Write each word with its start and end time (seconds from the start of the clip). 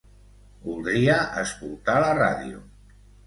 Voldria 0.69 1.17
escoltar 1.43 1.99
la 2.07 2.17
ràdio. 2.23 2.65